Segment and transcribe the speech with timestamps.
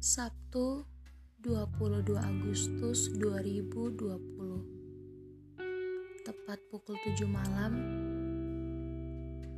[0.00, 0.88] Sabtu
[1.44, 4.00] 22 Agustus 2020
[6.24, 7.76] Tepat pukul 7 malam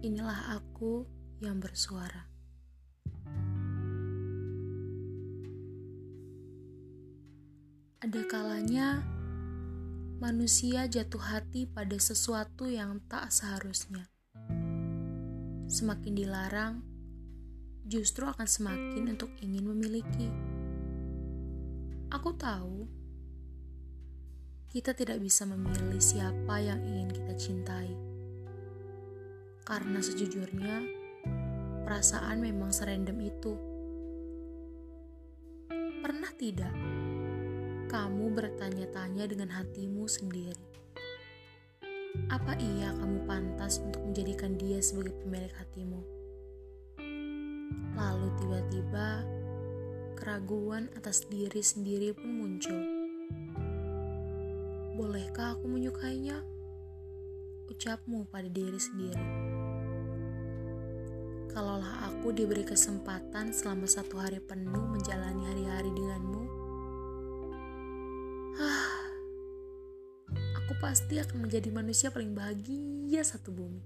[0.03, 1.07] Inilah aku
[1.39, 2.27] yang bersuara
[8.03, 8.99] Ada kalanya
[10.19, 14.11] manusia jatuh hati pada sesuatu yang tak seharusnya.
[15.71, 16.92] Semakin dilarang,
[17.83, 20.31] justru akan semakin untuk ingin memiliki.
[22.15, 22.87] Aku tahu
[24.71, 27.93] kita tidak bisa memilih siapa yang ingin kita cintai,
[29.67, 30.87] karena sejujurnya
[31.85, 33.59] perasaan memang serendam itu.
[36.03, 36.75] Pernah tidak
[37.93, 40.73] kamu bertanya-tanya dengan hatimu sendiri?
[42.29, 46.22] Apa iya kamu pantas untuk menjadikan dia sebagai pemilik hatimu?
[47.93, 49.25] Lalu tiba-tiba
[50.17, 52.79] keraguan atas diri sendiri pun muncul.
[54.95, 56.39] Bolehkah aku menyukainya?
[57.67, 59.27] Ucapmu pada diri sendiri.
[61.51, 66.45] Kalaulah aku diberi kesempatan selama satu hari penuh menjalani hari-hari denganmu,
[68.57, 68.89] ah,
[70.33, 73.85] aku pasti akan menjadi manusia paling bahagia satu bumi.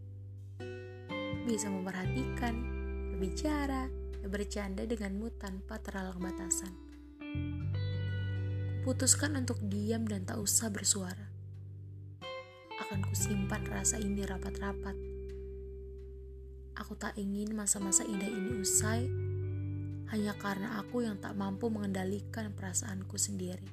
[1.48, 2.75] Bisa memperhatikan,
[3.16, 3.88] berbicara,
[4.28, 6.68] bercanda denganmu tanpa terhalang batasan.
[8.84, 11.32] Putuskan untuk diam dan tak usah bersuara.
[12.76, 14.92] Akan kusimpan rasa ini rapat-rapat.
[16.76, 19.08] Aku tak ingin masa-masa indah ini usai
[20.12, 23.64] hanya karena aku yang tak mampu mengendalikan perasaanku sendiri.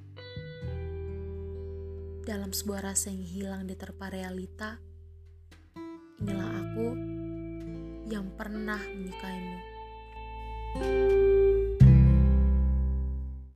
[2.23, 4.79] Dalam sebuah rasa yang hilang diterpa realita,
[6.23, 7.02] inilah aku
[8.13, 9.57] yang pernah menyukaimu.